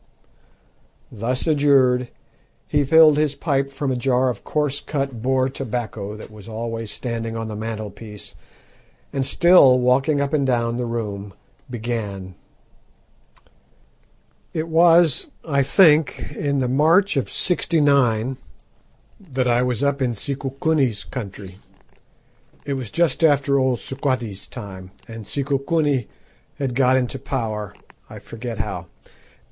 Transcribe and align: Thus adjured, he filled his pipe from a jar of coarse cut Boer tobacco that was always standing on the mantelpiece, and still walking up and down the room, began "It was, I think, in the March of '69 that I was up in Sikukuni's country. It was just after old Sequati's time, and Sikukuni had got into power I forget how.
Thus 1.11 1.45
adjured, 1.45 2.09
he 2.67 2.83
filled 2.83 3.17
his 3.17 3.35
pipe 3.35 3.69
from 3.71 3.91
a 3.91 3.95
jar 3.95 4.31
of 4.31 4.43
coarse 4.43 4.79
cut 4.81 5.21
Boer 5.21 5.47
tobacco 5.47 6.15
that 6.17 6.31
was 6.31 6.49
always 6.49 6.89
standing 6.89 7.37
on 7.37 7.47
the 7.49 7.55
mantelpiece, 7.55 8.33
and 9.13 9.23
still 9.23 9.77
walking 9.79 10.19
up 10.19 10.33
and 10.33 10.43
down 10.47 10.77
the 10.77 10.89
room, 10.89 11.35
began 11.69 12.33
"It 14.55 14.69
was, 14.69 15.27
I 15.47 15.61
think, 15.61 16.31
in 16.31 16.57
the 16.57 16.67
March 16.67 17.15
of 17.15 17.29
'69 17.31 18.37
that 19.19 19.47
I 19.47 19.61
was 19.61 19.83
up 19.83 20.01
in 20.01 20.15
Sikukuni's 20.15 21.03
country. 21.03 21.59
It 22.65 22.73
was 22.73 22.89
just 22.89 23.23
after 23.23 23.59
old 23.59 23.79
Sequati's 23.79 24.47
time, 24.47 24.89
and 25.07 25.27
Sikukuni 25.27 26.07
had 26.55 26.73
got 26.73 26.97
into 26.97 27.19
power 27.19 27.75
I 28.09 28.17
forget 28.17 28.57
how. 28.57 28.87